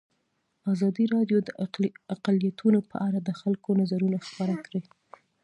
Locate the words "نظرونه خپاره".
3.81-4.55